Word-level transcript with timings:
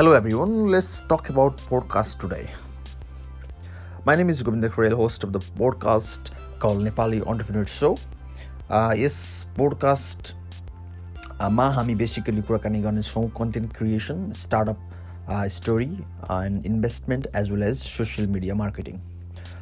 Hello 0.00 0.12
everyone, 0.12 0.68
let's 0.68 1.02
talk 1.02 1.28
about 1.28 1.58
podcast 1.68 2.18
today. 2.18 2.48
My 4.06 4.16
name 4.16 4.30
is 4.30 4.42
Govinda 4.42 4.70
Kharel, 4.70 4.96
host 4.96 5.24
of 5.24 5.34
the 5.34 5.40
podcast 5.40 6.30
called 6.58 6.78
Nepali 6.78 7.20
Entrepreneur 7.26 7.66
Show. 7.66 7.98
Uh, 8.70 8.94
yes, 8.96 9.44
podcast, 9.54 10.32
uh, 11.38 11.50
ma 11.50 11.84
basically 11.84 12.40
working 12.40 12.86
on 12.86 13.02
from 13.02 13.30
content 13.32 13.74
creation, 13.74 14.32
startup 14.32 14.78
uh, 15.28 15.46
story, 15.50 15.90
uh, 16.30 16.44
and 16.46 16.64
investment 16.64 17.26
as 17.34 17.50
well 17.50 17.62
as 17.62 17.82
social 17.82 18.26
media 18.26 18.54
marketing. 18.54 19.02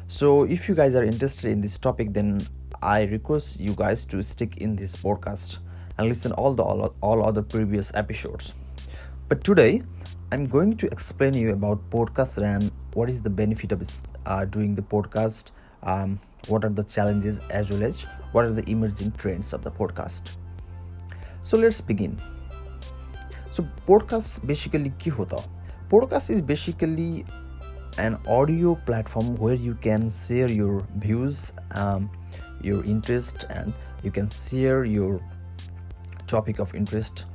So, 0.07 0.43
if 0.43 0.69
you 0.69 0.73
guys 0.73 0.95
are 0.95 1.03
interested 1.03 1.51
in 1.51 1.59
this 1.59 1.77
topic, 1.77 2.13
then 2.13 2.39
I 2.81 3.01
request 3.01 3.59
you 3.59 3.73
guys 3.75 4.05
to 4.05 4.23
stick 4.23 4.55
in 4.59 4.77
this 4.77 4.95
podcast 4.95 5.57
and 5.97 6.07
listen 6.07 6.31
all 6.31 6.53
the 6.53 6.63
all, 6.63 6.95
all 7.01 7.25
other 7.25 7.41
previous 7.41 7.91
episodes. 7.93 8.53
But 9.27 9.43
today, 9.43 9.83
I'm 10.31 10.45
going 10.45 10.77
to 10.77 10.85
explain 10.91 11.33
you 11.33 11.53
about 11.53 11.89
podcast 11.89 12.37
and 12.37 12.71
what 12.93 13.09
is 13.09 13.19
the 13.19 13.31
benefit 13.31 13.71
of 13.71 13.81
uh, 14.27 14.45
doing 14.45 14.75
the 14.75 14.81
podcast, 14.83 15.49
um, 15.81 16.19
what 16.47 16.63
are 16.63 16.69
the 16.69 16.83
challenges 16.83 17.39
as 17.49 17.71
well 17.71 17.81
as 17.81 18.03
what 18.31 18.45
are 18.45 18.53
the 18.53 18.63
emerging 18.69 19.13
trends 19.13 19.53
of 19.53 19.63
the 19.63 19.71
podcast. 19.71 20.35
So 21.41 21.57
let's 21.57 21.81
begin. 21.81 22.21
So 23.51 23.67
podcast 23.87 24.45
basically 24.45 24.93
ki 24.99 25.09
hota? 25.09 25.41
Podcast 25.89 26.29
is 26.29 26.43
basically 26.43 27.25
an 27.97 28.19
audio 28.27 28.75
platform 28.75 29.35
where 29.37 29.55
you 29.55 29.73
can 29.73 30.11
share 30.11 30.51
your 30.51 30.85
views, 30.97 31.53
um, 31.71 32.07
your 32.61 32.85
interest 32.85 33.47
and 33.49 33.73
you 34.03 34.11
can 34.11 34.29
share 34.29 34.83
your 34.83 35.19
topic 36.27 36.59
of 36.59 36.75
interest 36.75 37.25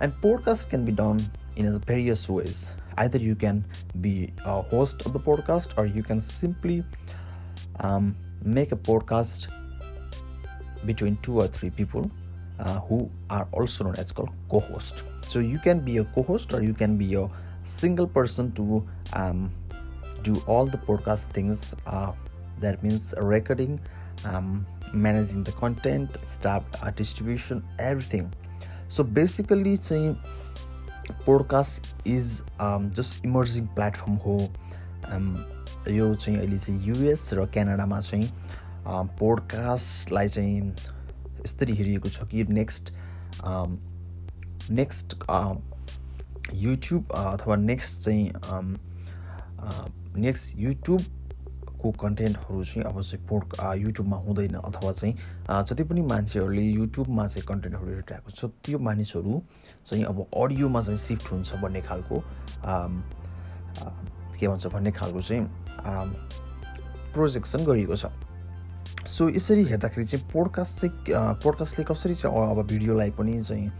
and 0.00 0.12
podcast 0.22 0.68
can 0.70 0.84
be 0.84 0.92
done 0.92 1.20
in 1.56 1.78
various 1.80 2.28
ways. 2.28 2.74
Either 2.98 3.18
you 3.18 3.34
can 3.34 3.64
be 4.00 4.32
a 4.44 4.62
host 4.62 5.04
of 5.06 5.12
the 5.12 5.20
podcast 5.20 5.76
or 5.76 5.86
you 5.86 6.02
can 6.02 6.20
simply 6.20 6.84
um, 7.80 8.16
make 8.42 8.72
a 8.72 8.76
podcast 8.76 9.48
between 10.84 11.16
two 11.18 11.40
or 11.40 11.48
three 11.48 11.70
people 11.70 12.10
uh, 12.58 12.80
who 12.80 13.10
are 13.30 13.46
also 13.52 13.84
known 13.84 13.96
as 13.96 14.12
called 14.12 14.30
co-host. 14.48 15.02
So 15.26 15.40
you 15.40 15.58
can 15.58 15.80
be 15.80 15.98
a 15.98 16.04
co-host 16.04 16.52
or 16.54 16.62
you 16.62 16.72
can 16.72 16.96
be 16.96 17.14
a 17.14 17.28
single 17.64 18.06
person 18.06 18.52
to 18.52 18.86
um, 19.12 19.50
do 20.22 20.34
all 20.46 20.66
the 20.66 20.78
podcast 20.78 21.26
things 21.32 21.74
uh, 21.86 22.12
that 22.60 22.82
means 22.82 23.14
recording 23.18 23.80
um, 24.24 24.66
managing 24.92 25.42
the 25.42 25.52
content 25.52 26.16
staff 26.24 26.62
uh, 26.82 26.90
distribution 26.90 27.62
everything. 27.78 28.32
So 28.88 29.02
basically 29.02 29.76
चाहिँ 29.76 30.16
podcast 31.12 32.06
is 32.06 32.42
just 32.96 33.24
emerging 33.24 33.66
platform 33.66 34.14
हो 34.16 34.38
यो 35.90 36.14
चाहिँ 36.14 36.38
अहिले 36.38 36.58
चाहिँ 36.58 36.82
US 36.84 37.30
र 37.34 37.46
क्यानाडामा 37.46 38.00
चाहिँ 38.00 38.30
पोडकास्टलाई 39.18 40.28
चाहिँ 40.28 40.60
यसरी 41.46 41.74
हेरिएको 41.74 42.08
छ 42.08 42.28
कि 42.28 42.44
नेक्स्ट 42.50 42.92
नेक्स्ट 44.70 45.14
युट्युब 46.54 47.12
अथवा 47.12 47.56
नेक्स्ट 47.56 48.00
चाहिँ 48.00 48.32
नेक्स्ट 50.20 50.58
युट्युब 50.58 51.00
को 51.86 51.92
कन्टेन्टहरू 52.02 52.64
चाहिँ 52.64 52.84
अब 52.84 53.00
चाहिँ 53.00 53.26
पोड 53.28 53.54
युट्युबमा 53.86 54.16
हुँदैन 54.26 54.54
अथवा 54.58 54.92
चाहिँ 54.92 55.14
जति 55.70 55.84
पनि 55.84 56.02
मान्छेहरूले 56.02 56.62
युट्युबमा 56.62 57.26
चाहिँ 57.26 57.46
कन्टेन्टहरू 57.46 57.86
हेरिरहेको 57.86 58.30
छ 58.30 58.50
त्यो 58.64 58.78
मानिसहरू 58.78 59.42
चाहिँ 59.86 60.04
अब 60.04 60.26
अडियोमा 60.34 60.80
चाहिँ 60.82 60.98
सिफ्ट 60.98 61.32
हुन्छ 61.32 61.54
भन्ने 61.62 61.80
खालको 61.82 62.22
के 64.36 64.48
भन्छ 64.48 64.66
भन्ने 64.66 64.92
खालको 64.92 65.20
चाहिँ 65.22 65.44
प्रोजेक्सन 67.14 67.64
गरिएको 67.64 67.96
छ। 67.96 68.06
सो 69.06 69.28
यसरी 69.30 69.64
हेर्दाखेरि 69.64 70.06
चाहिँ 70.06 70.28
पोडकास्ट 70.32 70.80
चाहिँ 70.80 71.34
पोडकास्टले 71.42 71.84
कसरी 71.84 72.14
चाहिँ 72.14 72.50
अब 72.50 72.66
भिडियोलाई 72.66 73.10
पनि 73.10 73.42
चाहिँ 73.42 73.70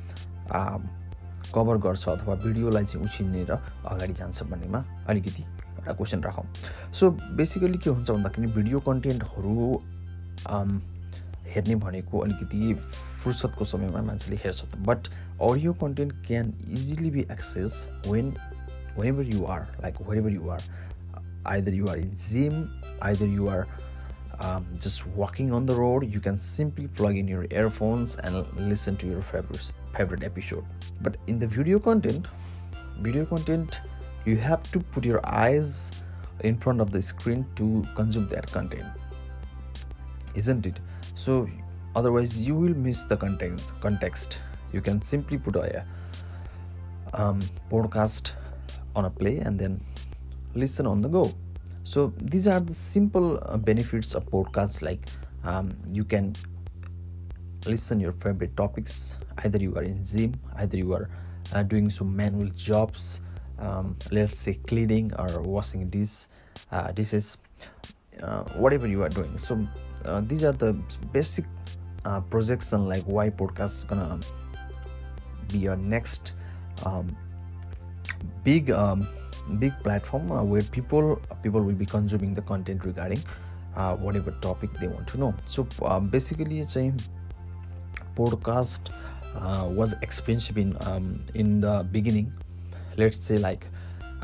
कभर 1.54 1.76
गर्छ 1.82 2.08
अथवा 2.08 2.34
भिडियोलाई 2.44 2.84
चाहिँ 2.84 3.04
उछिनेर 3.04 3.50
अगाडि 3.50 4.12
जान्छ 4.12 4.42
भन्नेमा 4.42 4.84
अलिकति 5.08 5.44
एउटा 5.85 5.93
क्वेसन 5.93 6.23
राखौँ 6.23 6.45
सो 6.99 7.09
बेसिकली 7.37 7.77
के 7.77 7.89
हुन्छ 7.89 8.09
भन्दाखेरि 8.11 8.47
भिडियो 8.53 8.79
कन्टेन्टहरू 8.87 9.81
हेर्ने 11.53 11.75
भनेको 11.75 12.19
अलिकति 12.19 12.73
फुर्सदको 13.23 13.65
समयमा 13.65 14.01
मान्छेले 14.01 14.35
हेर्छ 14.43 14.63
but 14.87 15.07
audio 15.49 15.73
content 15.81 16.13
can 16.27 16.53
easily 16.77 17.09
be 17.11 17.25
access 17.31 17.85
when 18.07 18.33
when 18.97 19.07
ever 19.07 19.33
you 19.33 19.45
are 19.55 19.67
like 19.81 20.01
when 20.09 20.19
ever 20.19 20.31
you 20.31 20.49
are 20.49 20.61
either 21.47 21.73
you 21.73 21.87
are 21.87 21.99
in 21.99 22.13
gym 22.29 22.65
either 23.03 23.33
you 23.37 23.47
are 23.49 23.65
just 24.83 25.05
walking 25.15 25.51
on 25.53 25.65
the 25.65 25.73
road 25.79 26.03
you 26.11 26.19
can 26.19 26.37
simply 26.45 26.87
plug 26.99 27.17
in 27.17 27.27
your 27.27 27.45
earphones 27.51 28.15
and 28.23 28.69
listen 28.69 28.95
to 28.95 29.09
your 29.09 29.21
favorite 29.21 29.67
favorite 29.97 30.23
episode 30.23 30.63
but 31.07 31.17
in 31.27 31.37
the 31.37 31.49
video 31.55 31.79
content 31.79 32.29
video 33.07 33.25
content 33.33 33.79
you 34.26 34.36
have 34.36 34.62
to 34.72 34.80
put 34.80 35.04
your 35.04 35.26
eyes 35.26 35.90
in 36.40 36.58
front 36.58 36.80
of 36.80 36.90
the 36.90 37.00
screen 37.00 37.46
to 37.54 37.84
consume 37.94 38.28
that 38.28 38.50
content 38.52 38.84
isn't 40.36 40.66
it? 40.66 40.78
So 41.14 41.48
otherwise 41.96 42.46
you 42.46 42.54
will 42.54 42.74
miss 42.74 43.04
the 43.04 43.16
content 43.16 43.72
context. 43.80 44.40
You 44.72 44.80
can 44.80 45.02
simply 45.02 45.38
put 45.38 45.56
a 45.56 45.84
um, 47.14 47.40
podcast 47.70 48.32
on 48.94 49.06
a 49.06 49.10
play 49.10 49.38
and 49.38 49.58
then 49.58 49.80
listen 50.54 50.86
on 50.86 51.02
the 51.02 51.08
go. 51.08 51.32
So 51.84 52.12
these 52.20 52.46
are 52.46 52.60
the 52.60 52.74
simple 52.74 53.38
uh, 53.42 53.56
benefits 53.56 54.14
of 54.14 54.26
podcasts 54.26 54.82
like 54.82 55.08
um, 55.44 55.74
you 55.90 56.04
can 56.04 56.34
listen 57.66 57.98
your 57.98 58.12
favorite 58.12 58.56
topics. 58.56 59.16
Either 59.44 59.58
you 59.58 59.74
are 59.76 59.82
in 59.82 60.04
gym 60.04 60.34
either 60.56 60.78
you 60.78 60.92
are 60.94 61.10
uh, 61.52 61.62
doing 61.62 61.90
some 61.90 62.14
manual 62.16 62.48
jobs 62.56 63.20
um, 63.58 63.96
let's 64.10 64.36
say 64.36 64.54
cleaning 64.54 65.12
or 65.18 65.40
washing 65.42 65.88
dish, 65.88 66.26
uh, 66.72 66.92
dishes. 66.92 67.38
Uh, 68.22 68.44
whatever 68.56 68.86
you 68.86 69.02
are 69.02 69.10
doing. 69.10 69.36
So 69.36 69.66
uh, 70.06 70.22
these 70.22 70.42
are 70.42 70.52
the 70.52 70.72
basic 71.12 71.44
uh, 72.06 72.20
projection 72.20 72.88
like 72.88 73.02
why 73.02 73.28
podcast 73.28 73.78
is 73.78 73.84
gonna 73.84 74.18
be 75.48 75.58
your 75.58 75.76
next 75.76 76.32
um, 76.86 77.14
big 78.42 78.70
um, 78.70 79.06
big 79.58 79.78
platform 79.80 80.32
uh, 80.32 80.42
where 80.42 80.62
people 80.62 81.20
people 81.42 81.60
will 81.60 81.74
be 81.74 81.84
consuming 81.84 82.32
the 82.32 82.40
content 82.40 82.86
regarding 82.86 83.22
uh, 83.76 83.96
whatever 83.96 84.30
topic 84.40 84.72
they 84.80 84.88
want 84.88 85.06
to 85.08 85.18
know. 85.18 85.34
So 85.44 85.64
basically 86.10 86.60
it's 86.60 86.76
a 86.76 86.94
podcast 88.16 88.88
was 89.76 89.94
expensive 90.00 90.56
in 90.56 90.74
um, 90.86 91.20
in 91.34 91.60
the 91.60 91.86
beginning 91.92 92.32
let's 92.97 93.17
say 93.17 93.37
like 93.37 93.67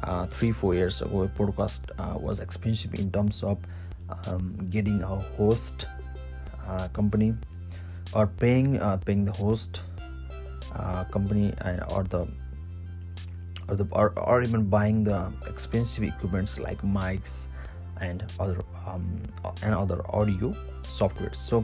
uh, 0.03 0.25
three 0.25 0.51
four 0.51 0.73
years 0.73 1.01
ago 1.01 1.23
a 1.23 1.27
podcast 1.27 1.81
uh, 1.99 2.17
was 2.17 2.39
expensive 2.39 2.93
in 2.95 3.11
terms 3.11 3.43
of 3.43 3.57
um, 4.27 4.55
getting 4.69 5.01
a 5.03 5.15
host 5.37 5.85
uh, 6.67 6.87
company 6.89 7.33
or 8.13 8.27
paying 8.27 8.79
uh, 8.79 8.97
paying 8.97 9.25
the 9.25 9.31
host 9.33 9.83
uh, 10.75 11.03
company 11.05 11.53
and 11.61 11.81
or 11.91 12.03
the 12.03 12.27
or 13.69 13.75
the 13.75 13.87
or, 13.91 14.13
or 14.19 14.41
even 14.41 14.63
buying 14.63 15.03
the 15.03 15.31
expensive 15.47 16.03
equipments 16.03 16.59
like 16.59 16.81
mics 16.81 17.47
and 17.99 18.23
other 18.39 18.59
um, 18.85 19.17
and 19.63 19.73
other 19.73 20.01
audio 20.09 20.53
softwares 20.83 21.35
so 21.35 21.63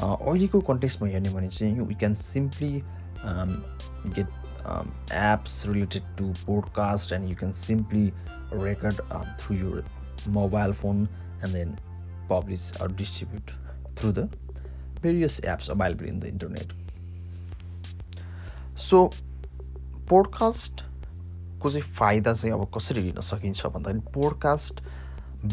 अहिलेको 0.00 0.60
कन्टेक्समा 0.68 1.08
हेर्ने 1.08 1.30
भने 1.30 1.48
चाहिँ 1.52 1.86
we 1.86 1.94
can 1.94 2.14
simply 2.14 2.82
um, 3.24 3.62
get 4.14 4.26
um, 4.66 4.92
apps 5.08 5.66
related 5.66 6.02
to 6.16 6.24
podcast 6.46 7.12
and 7.12 7.28
you 7.28 7.34
can 7.34 7.52
simply 7.52 8.12
record 8.50 9.00
um, 9.10 9.26
through 9.38 9.56
your 9.56 9.84
mobile 10.28 10.72
phone 10.72 11.08
and 11.42 11.52
then 11.52 11.78
publish 12.28 12.70
or 12.80 12.88
distribute 12.88 13.52
through 13.96 14.12
the 14.12 14.28
various 15.02 15.40
apps 15.40 15.68
available 15.68 16.06
in 16.06 16.20
the 16.20 16.28
internet 16.28 16.66
so 18.76 19.10
podcast 20.06 20.82
को 21.62 21.70
चाहिँ 21.70 21.82
फाइदा 21.94 22.32
चाहिँ 22.34 22.52
अब 22.54 22.70
कसरी 22.74 23.02
लिन 23.02 23.20
सकिन्छ 23.22 23.66
भन्दाखेरि 23.66 24.00
podcast 24.14 24.80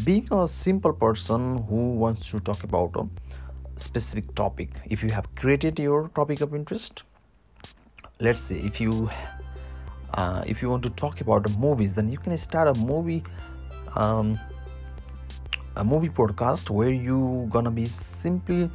being 0.04 0.38
a 0.38 0.46
simple 0.50 0.92
person 1.02 1.42
who 1.68 1.82
wants 2.00 2.30
to 2.32 2.38
talk 2.50 2.64
about 2.64 2.96
a 2.98 3.04
specific 3.80 4.26
topic 4.38 4.74
if 4.94 5.02
you 5.02 5.10
have 5.10 5.28
created 5.40 5.78
your 5.78 6.00
topic 6.16 6.42
of 6.46 6.54
interest 6.54 7.02
let's 8.20 8.40
say 8.40 8.56
if 8.56 8.80
you 8.80 9.10
uh, 10.14 10.42
if 10.46 10.62
you 10.62 10.70
want 10.70 10.82
to 10.82 10.90
talk 10.90 11.20
about 11.20 11.42
the 11.42 11.52
movies 11.58 11.94
then 11.94 12.08
you 12.08 12.18
can 12.18 12.36
start 12.38 12.76
a 12.76 12.80
movie 12.80 13.22
um, 13.96 14.38
a 15.76 15.84
movie 15.84 16.08
podcast 16.08 16.70
where 16.70 16.90
you 16.90 17.48
gonna 17.50 17.70
be 17.70 17.86
simply 17.86 18.70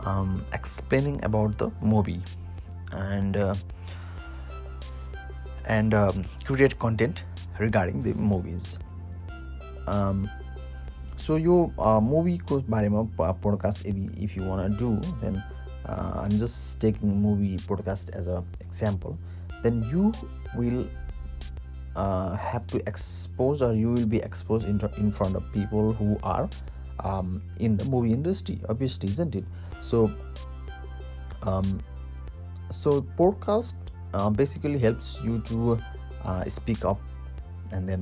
um, 0.00 0.44
explaining 0.52 1.22
about 1.24 1.56
the 1.58 1.70
movie 1.80 2.22
and 2.92 3.36
uh, 3.36 3.54
and 5.66 5.94
um, 5.94 6.24
create 6.44 6.78
content 6.78 7.22
regarding 7.58 8.02
the 8.02 8.14
movies 8.14 8.78
um, 9.86 10.28
so 11.16 11.36
यो 11.36 11.54
मुभीको 12.02 12.58
बारेमा 12.70 13.02
podcast 13.42 13.86
यदि 13.86 14.24
if 14.24 14.36
you 14.36 14.44
want 14.44 14.76
do 14.76 14.90
then 15.22 15.42
uh, 15.85 16.21
i'm 16.23 16.31
just 16.39 16.79
taking 16.79 17.21
movie 17.21 17.57
podcast 17.57 18.09
as 18.15 18.27
an 18.27 18.45
example. 18.61 19.17
Then 19.61 19.83
you 19.89 20.11
will 20.57 20.87
uh, 21.95 22.35
have 22.35 22.67
to 22.67 22.81
expose 22.87 23.61
or 23.61 23.73
you 23.73 23.91
will 23.91 24.05
be 24.05 24.17
exposed 24.17 24.67
in, 24.67 24.81
in 24.97 25.11
front 25.11 25.35
of 25.35 25.43
people 25.53 25.93
who 25.93 26.17
are 26.23 26.49
um, 26.99 27.41
in 27.59 27.77
the 27.77 27.85
movie 27.85 28.11
industry 28.11 28.59
obviously 28.67 29.09
isn't 29.09 29.35
it? 29.35 29.45
So 29.81 30.11
um, 31.43 31.79
so 32.71 33.01
podcast 33.17 33.75
uh, 34.13 34.29
basically 34.29 34.79
helps 34.79 35.19
you 35.23 35.39
to 35.41 35.79
uh, 36.23 36.43
speak 36.45 36.83
up 36.83 36.99
and 37.71 37.87
then 37.87 38.01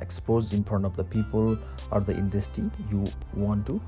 expose 0.00 0.52
in 0.52 0.64
front 0.64 0.84
of 0.84 0.96
the 0.96 1.04
people 1.04 1.56
or 1.90 2.00
the 2.00 2.12
industry 2.12 2.70
you 2.90 3.04
want 3.34 3.66
to 3.66 3.80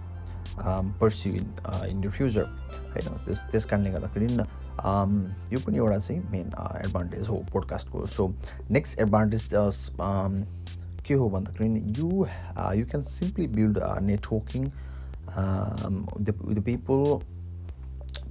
um, 0.63 0.93
pursue 0.99 1.33
in, 1.35 1.53
uh, 1.65 1.85
in 1.89 2.01
your 2.03 2.11
future 2.11 2.47
होइन 2.91 3.17
त्यस 3.25 3.39
त्यस 3.51 3.65
कारणले 3.65 3.89
गर्दाखेरि 3.91 4.27
यो 5.51 5.59
पनि 5.65 5.77
एउटा 5.77 5.97
चाहिँ 5.97 6.21
main 6.31 6.51
advantage 6.85 7.27
हो 7.29 7.37
पोडकास्टको 7.51 8.05
so 8.05 8.27
next 8.71 8.99
advantage 9.01 9.47
के 11.05 11.13
हो 11.13 11.29
भन्दाखेरि 11.29 11.83
यु 11.99 12.25
you 12.79 12.85
can 12.91 13.03
simply 13.17 13.47
build 13.57 13.79
networking 14.11 14.71
the 16.19 16.63
people 16.65 17.19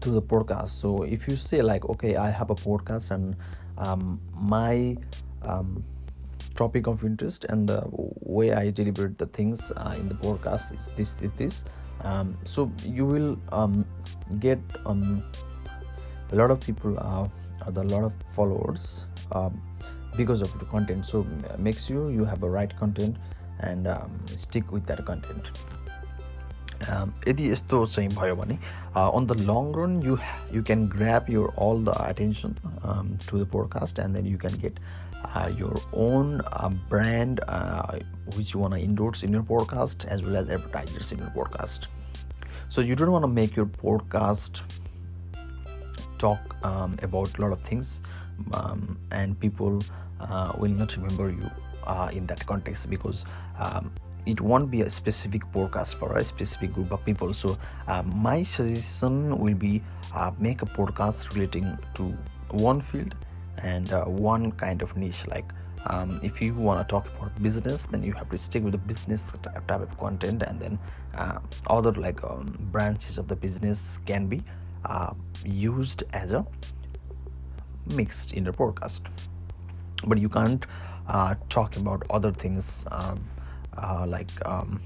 to 0.01 0.11
the 0.11 0.23
podcast. 0.23 0.69
So 0.69 1.03
if 1.03 1.29
you 1.29 1.37
say 1.37 1.62
like, 1.62 1.85
okay, 1.91 2.17
I 2.17 2.31
have 2.31 2.51
a 2.51 2.55
podcast 2.55 3.11
and 3.11 3.37
um, 3.79 4.21
my 4.35 4.97
um, 5.43 5.85
topic 6.57 6.87
of 6.87 7.05
interest 7.05 7.45
and 7.45 7.69
the 7.69 7.83
way 7.87 8.53
I 8.53 8.71
deliver 8.71 9.09
the 9.09 9.27
things 9.27 9.73
uh, 9.77 9.95
in 9.99 10.09
the 10.09 10.15
podcast 10.15 10.77
is 10.77 10.91
this, 10.97 11.12
this, 11.12 11.33
this. 11.37 11.65
Um, 12.03 12.37
so 12.45 12.71
you 12.85 13.07
will 13.07 13.39
um, 13.53 13.85
get 14.39 14.59
um, 14.87 15.23
a 16.33 16.37
lot 16.37 16.51
of 16.51 16.61
people, 16.61 16.99
uh, 16.99 17.29
a 17.67 17.71
lot 17.71 18.05
of 18.05 18.12
followers 18.35 19.07
um, 19.33 19.61
because 20.17 20.41
of 20.43 20.59
the 20.59 20.65
content. 20.65 21.05
So 21.05 21.27
make 21.59 21.79
sure 21.79 22.11
you 22.11 22.25
have 22.25 22.43
a 22.43 22.49
right 22.49 22.75
content 22.79 23.17
and 23.61 23.87
stick 24.37 24.73
with 24.73 24.87
that 24.87 25.05
content. 25.05 25.51
यदि 27.29 27.51
यस्तो 27.51 27.85
चाहिँ 27.87 28.09
भयो 28.09 28.37
भने 28.37 28.55
on 28.97 29.27
the 29.27 29.33
long 29.41 29.73
run 29.77 30.01
you 30.03 30.17
you 30.55 30.62
can 30.65 30.87
grab 30.89 31.29
your 31.31 31.53
all 31.65 31.85
the 31.85 31.95
attention 31.97 32.55
to 33.31 33.39
the 33.39 33.47
podcast 33.53 33.99
and 33.99 34.17
then 34.17 34.27
you 34.27 34.39
can 34.39 34.57
get 34.61 34.81
your 35.57 35.75
own 35.94 36.42
uh, 36.42 36.69
brand 36.89 37.39
uh, 37.48 38.00
which 38.36 38.54
you 38.54 38.60
want 38.60 38.74
to 38.74 38.80
endorse 38.80 39.24
in 39.24 39.31
your 39.31 39.44
podcast 39.44 40.06
as 40.06 40.22
well 40.22 40.38
as 40.38 40.50
advertisers 40.50 41.12
in 41.12 41.19
your 41.19 41.30
podcast. 41.30 41.88
So 42.69 42.81
you 42.81 42.95
don't 42.95 43.12
want 43.12 43.24
to 43.24 43.27
make 43.27 43.56
your 43.56 43.66
podcast 43.66 44.62
talk 46.18 46.56
um, 46.63 46.98
about 47.01 47.38
a 47.38 47.42
lot 47.42 47.51
of 47.51 47.62
things 47.62 48.01
um, 48.54 48.98
and 49.12 49.39
people 49.39 49.81
uh, 50.19 50.54
will 50.57 50.72
not 50.72 50.95
remember 50.95 51.30
you 51.30 51.50
in 52.13 52.25
that 52.25 52.45
context 52.45 52.89
because 52.89 53.25
um, 53.60 53.92
it 54.25 54.42
won't 54.42 54.72
be 54.72 54.81
a 54.81 54.89
specific 54.89 55.44
podcast 55.54 55.95
for 55.95 56.18
a 56.18 56.24
specific 56.24 56.74
group 56.74 56.92
of 56.92 57.04
people. 57.06 57.33
So 57.33 57.57
uh, 57.88 58.01
my 58.04 58.44
suggestion 58.44 59.38
will 59.38 59.54
be 59.54 59.81
uh, 60.13 60.31
make 60.39 60.62
a 60.62 60.66
podcast 60.66 61.33
relating 61.33 61.77
to 61.95 62.18
one 62.50 62.81
field 62.81 63.16
and 63.63 63.92
uh, 63.94 64.04
one 64.06 64.52
kind 64.54 64.81
of 64.81 64.96
niche 64.98 65.28
like 65.28 65.46
um, 65.88 66.19
if 66.24 66.42
you 66.42 66.54
want 66.54 66.88
to 66.88 66.92
talk 66.92 67.07
about 67.18 67.42
business 67.42 67.86
then 67.86 68.04
you 68.04 68.13
have 68.13 68.30
to 68.30 68.38
stick 68.38 68.63
with 68.63 68.72
the 68.72 68.78
business 68.78 69.34
type 69.44 69.81
of 69.81 69.98
content 69.98 70.42
and 70.44 70.60
then 70.60 70.80
uh, 71.16 71.40
other 71.68 71.92
like 71.94 72.24
um, 72.24 72.57
branches 72.72 73.18
of 73.18 73.28
the 73.28 73.36
business 73.36 74.00
can 74.06 74.28
be 74.28 74.44
uh, 74.86 75.13
used 75.44 76.04
as 76.13 76.34
a 76.34 76.46
mixed 77.94 78.34
in 78.34 78.44
the 78.44 78.52
podcast 78.52 79.02
but 80.06 80.18
you 80.18 80.30
can't 80.30 80.66
uh, 81.08 81.36
talk 81.50 81.75
about 81.78 82.04
other 82.10 82.31
things 82.31 82.86
um, 82.92 83.24
uh, 83.78 84.06
like 84.08 84.31
um, 84.46 84.81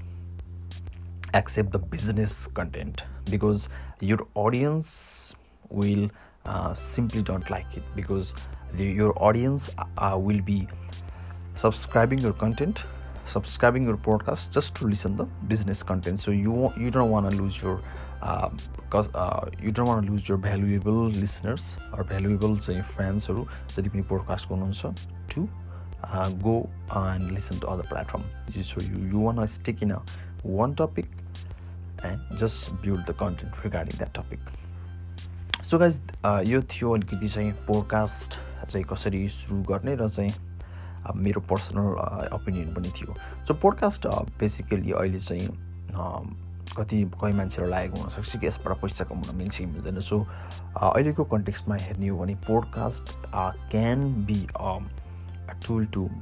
accept 1.34 1.70
the 1.72 1.78
business 1.78 2.46
content 2.48 3.02
because 3.30 3.68
your 4.00 4.26
audience 4.34 5.34
will 5.68 6.10
uh, 6.44 6.74
simply 6.74 7.22
don't 7.22 7.48
like 7.50 7.76
it 7.76 7.82
because 7.94 8.34
the, 8.73 8.83
your 8.83 9.13
audience 9.23 9.69
uh, 9.97 10.17
will 10.19 10.41
be 10.41 10.67
subscribing 11.55 12.19
your 12.19 12.33
content 12.33 12.83
subscribing 13.25 13.85
your 13.85 13.97
podcast 13.97 14.51
just 14.51 14.75
to 14.75 14.85
listen 14.85 15.15
the 15.17 15.25
business 15.47 15.81
content 15.81 16.19
so 16.19 16.31
you 16.31 16.71
you 16.77 16.91
don't 16.91 17.09
want 17.09 17.29
to 17.29 17.35
lose 17.37 17.61
your 17.61 17.81
because 18.19 19.07
uh, 19.13 19.17
uh, 19.17 19.49
you 19.61 19.71
don't 19.71 19.87
want 19.87 20.05
to 20.05 20.11
lose 20.11 20.27
your 20.27 20.37
valuable 20.37 21.09
listeners 21.09 21.77
or 21.93 22.03
valuable 22.03 22.57
say 22.59 22.81
fans 22.95 23.29
or 23.29 23.45
जति 23.75 23.89
पनि 23.89 24.01
podcast 24.09 24.49
गर्नुहुन्छ 24.49 24.93
to 25.29 25.47
uh, 26.03 26.29
go 26.47 26.69
and 27.01 27.31
listen 27.31 27.59
to 27.59 27.67
other 27.67 27.83
platform 27.83 28.23
so 28.63 28.81
you, 28.81 28.97
you 29.11 29.19
want 29.19 29.37
to 29.37 29.47
stick 29.47 29.81
in 29.81 29.91
a 29.91 30.01
one 30.43 30.75
topic 30.75 31.05
and 32.03 32.19
just 32.37 32.79
build 32.81 33.05
the 33.05 33.13
content 33.13 33.63
regarding 33.63 33.97
that 34.03 34.13
topic 34.13 34.39
so 35.69 35.77
guys 35.79 35.99
यो 36.47 36.61
थियो 36.71 36.91
अलिकति 36.95 37.27
चाहिँ 37.27 37.51
podcast 37.67 38.37
चाहिँ 38.64 38.84
कसरी 38.84 39.28
सुरु 39.28 39.62
गर्ने 39.62 39.94
र 39.94 40.08
चाहिँ 40.08 40.32
मेरो 41.16 41.40
पर्सनल 41.40 41.86
ओपिनियन 42.34 42.74
पनि 42.74 42.88
थियो। 42.88 43.14
सो 43.48 43.54
पोडकास्ट 43.54 44.06
बेसिकली 44.38 44.92
अहिले 44.92 45.20
चाहिँ 45.20 45.48
कति 46.76 47.02
कहीँ 47.20 47.34
मान्छेहरू 47.34 47.70
लागेको 47.70 48.00
हुनसक्छ 48.00 48.36
कि 48.36 48.46
यसबाट 48.46 48.78
पैसा 48.80 49.04
कमाउन 49.04 49.36
मिल्छ 49.36 49.56
कि 49.58 49.66
मिल्दैन 49.66 50.00
सो 50.00 50.26
अहिलेको 50.76 51.24
कन्टेक्स्टमा 51.24 51.76
हेर्ने 51.80 52.08
हो 52.08 52.18
भने 52.18 52.34
podcast 52.46 53.16
can 53.70 54.24
be 54.26 54.46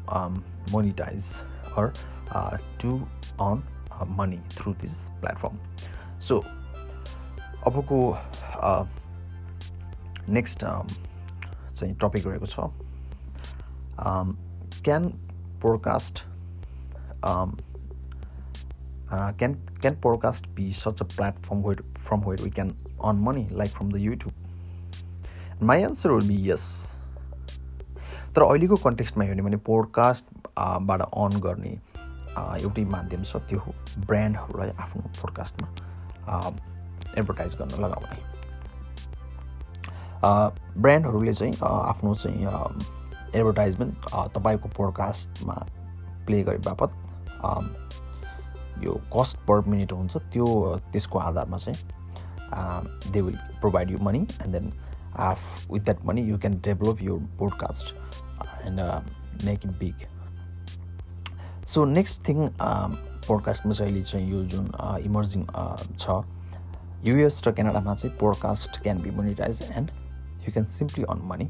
um, 0.09 0.43
monetize 0.73 1.43
or 1.77 1.93
uh, 2.33 2.59
to 2.79 3.07
earn 3.41 3.63
uh, 3.93 4.05
money 4.05 4.41
through 4.51 4.75
this 4.81 5.11
platform. 5.21 5.59
So 6.21 6.43
अबको 7.67 7.99
नेक्स्ट 10.29 10.65
चाहिँ 11.81 11.95
टपिक 12.03 12.27
रहेको 12.27 12.47
छ। 12.47 12.57
Can 14.85 15.09
podcast 15.63 16.17
can 19.39 19.55
can 19.81 19.95
podcast 20.03 20.47
be 20.57 20.71
such 20.73 21.03
a 21.03 21.05
platform 21.17 21.59
where 21.69 21.83
from 21.99 22.21
where 22.29 22.41
we 22.41 22.51
can 22.51 22.71
earn 23.05 23.19
money 23.29 23.49
like 23.53 23.71
from 23.73 23.93
the 23.93 23.97
YouTube 23.97 25.63
my 25.63 25.83
answer 25.83 26.11
will 26.11 26.29
be 26.29 26.39
yes 26.51 26.65
तर 28.37 28.43
अहिलेको 28.43 28.77
कन्टेक्स्टमा 28.85 29.25
हेर्ने 29.25 29.43
भने 29.43 29.57
पोडकास्टबाट 29.67 31.01
uh, 31.01 31.09
अर्न 31.23 31.41
गर्ने 31.41 31.75
uh, 32.39 32.57
एउटै 32.63 32.85
माध्यम 32.95 33.23
छ 33.23 33.37
त्यो 33.49 33.59
हो 33.61 33.73
ब्रान्डहरूलाई 34.07 34.71
आफ्नो 34.85 35.03
पोडकास्टमा 35.21 35.69
एडभर्टाइज 37.19 37.53
um, 37.53 37.59
गर्न 37.61 37.85
लगाउने। 37.85 38.38
ब्रान्डहरूले 40.25 41.35
चाहिँ 41.35 41.55
आफ्नो 41.63 42.15
चाहिँ 42.15 42.47
एडभर्टाइजमेन्ट 43.35 44.11
तपाईँको 44.35 44.69
पोडकास्टमा 44.77 45.55
प्ले 46.27 46.43
गरे 46.43 46.59
बापत 46.67 46.91
यो 48.85 49.01
कस्ट 49.15 49.39
पर 49.49 49.65
मिनट 49.69 49.93
हुन्छ 49.93 50.17
त्यो 50.33 50.47
त्यसको 50.93 51.19
आधारमा 51.19 51.57
चाहिँ 51.57 53.13
they 53.13 53.21
will 53.21 53.39
provide 53.61 53.91
you 53.91 53.99
money 54.03 54.19
and 54.19 54.53
then 54.53 54.73
with 55.69 55.85
that 55.85 56.05
money 56.05 56.23
you 56.23 56.39
can 56.39 56.61
develop 56.61 57.03
your 57.03 57.21
podcast 57.39 57.93
and 58.65 58.79
uh, 58.81 59.01
make 59.45 59.65
it 59.65 59.79
big. 59.79 60.07
So 61.69 61.85
next 61.85 62.21
thing 62.29 62.49
पोडकास्टमा 63.27 63.73
चाहिँ 63.73 63.93
अहिले 63.93 64.05
चाहिँ 64.05 64.31
यो 64.31 64.43
जुन 64.53 64.71
इमर्जिङ 65.05 65.45
छ 65.99 66.23
युएस 67.07 67.43
र 67.47 67.53
क्यानाडामा 67.53 67.95
चाहिँ 67.95 68.17
podcast 68.19 68.81
can 68.83 69.03
be 69.03 69.11
monetize 69.11 69.63
and 69.73 69.91
you 70.48 70.52
can 70.52 70.66
simply 70.78 71.04
earn 71.10 71.28
money 71.28 71.46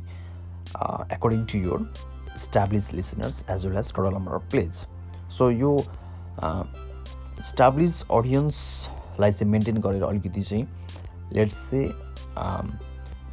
according 1.13 1.45
to 1.51 1.59
your 1.59 1.91
established 2.37 2.89
listeners 2.93 3.45
as 3.51 3.65
well 3.65 3.77
as 3.77 3.93
total 3.93 4.13
number 4.15 4.35
of 4.35 4.49
plays 4.51 4.85
so 5.37 5.49
यो 5.51 5.77
स्ट्याब्लिज 7.43 8.03
अडियन्सलाई 8.11 9.31
चाहिँ 9.31 9.51
maintain 9.51 9.77
गरेर 9.81 10.03
अलिकति 10.03 10.41
चाहिँ 10.41 10.67
let's 11.33 11.69
चाहिँ 11.69 11.89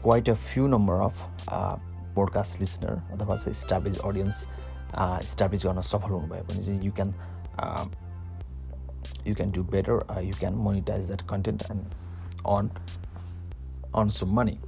quite 0.03 0.29
a 0.29 0.35
few 0.35 0.67
number 0.67 1.01
of 1.05 1.27
podcast 2.15 2.61
listener 2.61 3.03
अथवा 3.13 3.37
चाहिँ 3.37 3.51
इस्टाब्लिज 3.51 3.99
audience 4.05 4.47
इस्टाब्लिज 5.25 5.67
गर्न 5.67 5.81
सफल 5.89 6.11
हुनुभयो 6.11 6.45
भने 6.45 6.63
चाहिँ 6.63 6.81
you 6.85 6.93
can 6.93 7.15
you 9.27 9.35
can 9.35 9.51
do 9.53 9.63
better 9.73 10.23
you 10.23 10.33
can 10.39 10.55
monetize 10.67 11.07
that 11.07 11.23
content 11.31 11.63
and 11.71 11.95
on 12.49 12.71
on 13.95 14.09
some 14.19 14.35
money 14.37 14.59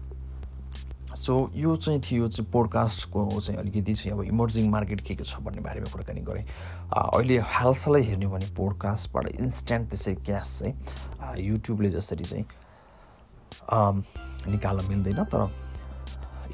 सो 1.18 1.50
यो 1.56 1.76
चाहिँ 1.76 2.02
थियो 2.02 2.28
चाहिँ 2.28 2.52
पोडकास्टको 2.52 3.30
चाहिँ 3.42 3.60
अलिकति 3.60 3.94
चाहिँ 3.94 4.12
अब 4.12 4.24
इमर्जिङ 4.24 4.70
मार्केट 4.72 5.02
के 5.08 5.16
के 5.16 5.24
छ 5.24 5.40
भन्ने 5.42 5.62
बारेमा 5.62 5.92
कुराकानी 5.92 6.22
गरेँ। 6.22 6.46
अहिले 6.94 7.38
हालसालै 7.54 8.02
हेर्ने 8.04 8.28
भने 8.28 8.48
पोडकास्टबाट 8.58 9.26
इन्स्ट्यान्ट 9.28 9.90
त्यसरी 9.90 10.16
क्यास 10.26 10.60
चाहिँ 10.60 10.74
युट्युबले 11.48 11.90
जसरी 11.92 12.24
चाहिँ 12.24 12.46
निकाल्न 14.52 14.90
मिल्दैन। 14.90 15.24
तर 15.34 15.42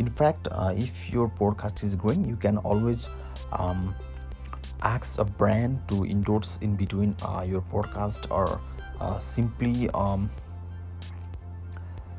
in fact 0.01 0.47
if 0.83 1.13
your 1.15 1.27
podcast 1.39 1.83
is 1.85 1.95
growing 2.05 2.29
you 2.29 2.37
can 2.37 2.57
always 2.57 3.07
endorse 6.13 6.59
in 6.61 6.75
between 6.75 7.11
uh, 7.23 7.43
your 7.49 7.61
podcast 7.73 8.25
or 8.29 8.47
uh, 8.99 9.17
simply 9.19 9.89
um, 9.91 10.29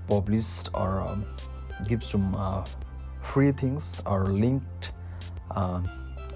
published 0.08 0.70
or 0.74 1.02
um, 1.02 1.26
give 1.86 2.04
some 2.04 2.34
uh, 2.36 2.64
free 3.22 3.52
things 3.52 4.02
or 4.06 4.26
linked 4.26 4.92
uh, 5.50 5.80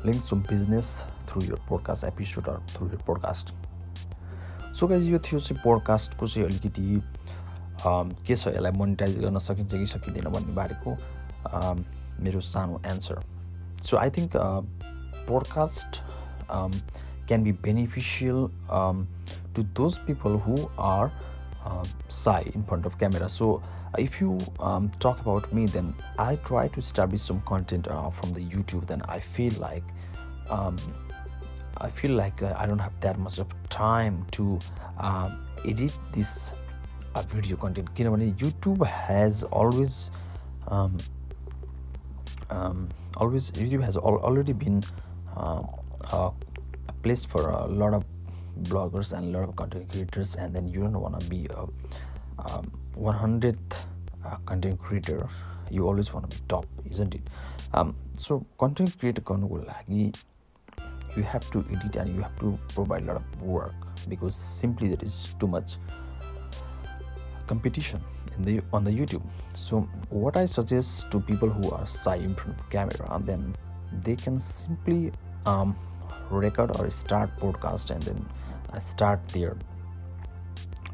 link 0.05 0.23
some 0.23 0.41
business 0.43 1.07
through 1.27 1.45
your 1.45 1.59
podcast 1.71 2.07
episode 2.07 2.49
or 2.49 2.61
through 2.69 2.91
your 2.91 3.05
podcast 3.05 3.55
so 4.79 4.87
guys 4.87 5.09
यो 5.09 5.19
थियो 5.19 5.39
चाहिँ 5.41 5.61
पोडकास्टको 5.63 6.27
चाहिँ 6.27 6.47
अलिकति 6.47 6.83
के 8.27 8.35
छ 8.37 8.49
यसलाई 8.49 8.73
monetise 8.73 9.19
गर्न 9.21 9.39
सकिन्छ 9.39 9.73
कि 9.73 9.87
सकिँदैन 9.87 10.29
भन्ने 10.33 10.53
बारेको 10.55 10.97
मेरो 12.23 12.41
सानो 12.41 12.81
answer 12.93 13.23
so 13.83 13.97
I 13.99 14.11
think 14.19 14.37
podcast 15.29 16.01
can 16.51 17.43
be 17.45 17.53
beneficial 17.65 18.47
to 19.57 19.63
those 19.81 19.97
people 20.07 20.39
who 20.47 20.57
are 20.91 21.11
shy 22.09 22.51
in 22.55 22.63
front 22.65 22.87
of 22.87 22.99
camera. 22.99 23.29
So 23.29 23.63
if 23.97 24.21
you 24.21 24.39
um, 24.61 24.91
talk 25.01 25.21
about 25.21 25.51
me 25.53 25.67
then 25.67 25.95
i 26.19 26.37
try 26.37 26.69
to 26.69 26.79
establish 26.79 27.23
some 27.23 27.41
content 27.43 27.89
uh, 27.89 28.11
from 28.11 28.33
the 28.35 28.41
youtube. 28.41 28.87
Then 28.87 29.03
i 29.09 29.19
feel 29.19 29.53
like 29.59 29.85
um, 30.51 30.77
i 31.79 31.89
feel 31.91 32.13
like 32.13 32.43
uh, 32.43 32.55
i 32.59 32.67
don't 32.67 32.79
have 32.79 32.99
that 33.01 33.19
much 33.19 33.39
of 33.39 33.47
time 33.71 34.27
to 34.33 34.59
uh, 34.99 35.31
edit 35.65 35.97
this 36.13 36.53
uh, 37.15 37.23
video 37.23 37.57
content. 37.57 37.89
Youtube 37.95 38.87
has 38.87 39.43
always 39.45 40.11
um, 40.69 40.97
um, 42.51 42.89
always 43.17 43.51
youtube 43.53 43.83
has 43.83 43.97
al- 43.97 44.21
already 44.23 44.53
been 44.53 44.83
uh, 45.37 45.63
a 46.13 46.31
bloggers 48.65 49.13
and 49.13 49.35
a 49.35 49.39
lot 49.39 49.49
of 49.49 49.57
content 49.57 49.91
creators 49.91 50.35
and 50.37 50.55
then 50.55 50.69
you 50.69 50.81
don't 50.81 51.01
want 51.01 51.19
to 51.19 51.27
be 51.29 51.47
a 51.51 51.63
um, 52.51 52.71
100th 52.97 53.57
uh, 54.25 54.37
content 54.47 54.79
creator. 54.81 55.29
You 55.71 55.87
always 55.87 56.13
want 56.13 56.31
to 56.31 56.37
be 56.37 56.43
top 56.49 56.67
isn't 56.91 57.15
it? 57.15 57.23
Um, 57.75 57.95
so 58.17 58.45
content 58.59 58.99
creator 58.99 59.23
you 61.17 61.23
have 61.25 61.51
to 61.51 61.65
edit 61.73 61.97
and 61.97 62.15
you 62.15 62.23
have 62.23 62.39
to 62.39 62.59
provide 62.75 63.03
a 63.03 63.07
lot 63.07 63.17
of 63.17 63.43
work 63.43 63.75
because 64.09 64.37
simply 64.37 64.89
there 64.89 65.03
is 65.03 65.35
too 65.41 65.47
much 65.47 65.77
competition 67.47 68.01
in 68.37 68.45
the 68.45 68.63
on 68.73 68.85
the 68.85 68.91
youtube. 68.91 69.23
So 69.55 69.81
what 70.11 70.37
i 70.37 70.47
suggest 70.47 71.11
to 71.11 71.21
people 71.21 71.49
who 71.49 71.71
are 71.71 71.87
shy 71.87 72.17
in 72.17 72.35
front 72.35 72.61
of 72.61 72.71
camera 72.71 73.15
and 73.15 73.27
then 73.27 73.57
they 74.05 74.17
can 74.17 74.39
simply 74.39 75.13
um, 75.47 75.75
record 76.31 76.77
or 76.79 76.91
start 76.91 77.37
podcast 77.39 77.91
and 77.91 78.03
then 78.03 78.25
uh, 78.72 78.80
start 78.80 79.28
their 79.30 79.56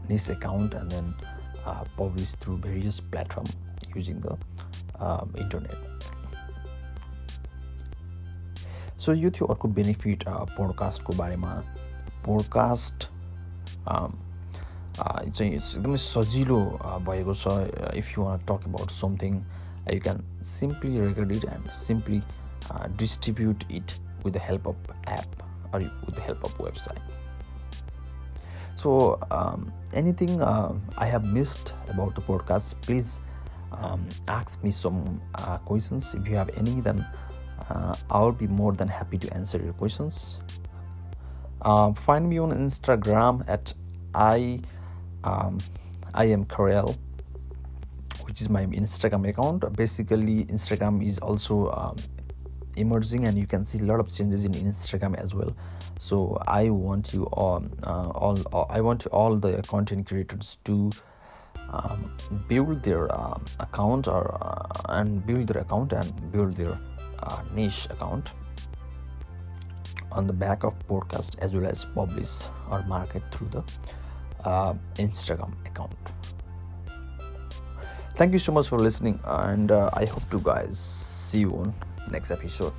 niche 0.08 0.30
account 0.30 0.74
and 0.74 0.92
then 0.92 1.14
uh, 1.66 1.84
publish 1.98 2.32
through 2.32 2.58
various 2.58 3.00
platforms 3.00 3.56
using 3.96 4.20
the 4.22 4.38
um, 5.00 5.36
internet 5.38 5.90
सो 9.00 9.14
यो 9.14 9.30
थियो 9.32 9.46
अर्को 9.48 9.68
benefit 9.76 10.24
पोडकास्टको 10.28 11.14
बारेमा 11.18 11.52
podcast 12.26 13.08
चाहिँ 15.00 15.52
एकदमै 15.52 15.98
सजिलो 15.98 16.60
भएको 17.08 17.34
छ 17.34 17.54
if 18.02 18.12
you 18.18 18.24
want 18.24 18.44
talk 18.50 18.68
about 18.68 18.92
something 18.92 19.40
you 19.94 20.00
can 20.02 20.20
simply 20.52 21.00
record 21.00 21.32
it 21.36 21.46
and 21.54 21.72
simply 21.78 22.22
distribute 23.04 23.64
it 23.72 23.94
with 24.26 24.32
the 24.32 24.44
help 24.50 24.68
of 24.68 24.92
app 25.16 25.42
or 25.74 25.80
with 25.80 26.12
the 26.12 26.26
help 26.28 26.46
of 26.46 26.62
website 26.62 27.23
so, 28.77 29.19
um, 29.31 29.73
anything 29.93 30.43
uh, 30.43 30.75
I 30.99 31.07
have 31.07 31.25
missed 31.25 31.73
about 31.89 32.15
the 32.15 32.21
podcast, 32.21 32.81
please 32.83 33.21
um, 33.73 34.07
ask 34.29 34.63
me 34.63 34.71
some 34.71 35.21
uh, 35.35 35.59
questions. 35.59 36.15
If 36.15 36.27
you 36.29 36.37
have 36.37 36.51
any, 36.57 36.81
then 36.81 37.07
uh, 37.71 37.95
I'll 38.11 38.33
be 38.33 38.47
more 38.47 38.73
than 38.73 38.89
happy 38.89 39.19
to 39.19 39.35
answer 39.35 39.59
your 39.59 39.73
questions. 39.75 40.39
Uh, 41.63 41.93
find 41.95 42.29
me 42.29 42.39
on 42.39 42.53
Instagram 42.53 43.49
at 43.49 43.75
I 44.15 44.61
um, 45.25 45.59
I 46.13 46.27
am 46.27 46.45
Karel, 46.45 46.95
which 48.25 48.41
is 48.41 48.49
my 48.49 48.67
Instagram 48.67 49.29
account. 49.29 49.73
Basically, 49.75 50.45
Instagram 50.45 51.05
is 51.05 51.19
also 51.19 51.71
um, 51.71 51.97
emerging 52.77 53.27
and 53.27 53.39
you 53.39 53.47
can 53.47 53.65
see 53.65 53.79
a 53.79 53.83
lot 53.83 54.01
of 54.01 54.13
changes 54.13 54.45
in 54.45 54.53
instagram 54.53 55.15
as 55.17 55.35
well 55.35 55.55
so 56.05 56.37
i 56.47 56.69
want 56.69 57.15
you 57.15 57.25
all, 57.33 57.65
uh, 57.85 58.09
all, 58.11 58.39
all 58.53 58.67
i 58.69 58.81
want 58.81 59.07
all 59.07 59.37
the 59.37 59.63
content 59.63 60.07
creators 60.07 60.59
to 60.65 60.91
um, 61.71 62.15
build 62.47 62.83
their 62.83 63.11
uh, 63.11 63.39
account 63.61 64.07
or 64.07 64.25
uh, 64.43 64.97
and 64.99 65.25
build 65.27 65.47
their 65.47 65.63
account 65.63 65.93
and 65.93 66.33
build 66.33 66.55
their 66.57 66.79
uh, 67.23 67.41
niche 67.55 67.87
account 67.91 68.33
on 70.13 70.27
the 70.27 70.33
back 70.33 70.63
of 70.63 70.75
podcast 70.89 71.39
as 71.39 71.53
well 71.55 71.67
as 71.67 71.87
publish 71.95 72.33
or 72.71 72.83
market 72.83 73.23
through 73.33 73.49
the 73.49 73.63
uh, 74.49 74.75
instagram 74.97 75.53
account. 75.67 75.97
Thank 78.17 78.33
you 78.33 78.39
so 78.39 78.53
much 78.53 78.69
for 78.69 78.79
listening 78.79 79.19
and 79.25 79.73
uh, 79.73 79.91
i 79.95 80.05
hope 80.05 80.29
to 80.31 80.41
guys 80.41 80.79
see 80.79 81.41
you 81.41 81.57
on 81.57 81.75
next 82.11 82.31
episode 82.31 82.75